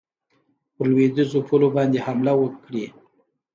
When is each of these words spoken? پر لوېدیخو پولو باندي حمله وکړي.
پر 0.73 0.85
لوېدیخو 0.91 1.39
پولو 1.47 1.67
باندي 1.75 1.99
حمله 2.05 2.33
وکړي. 2.37 2.85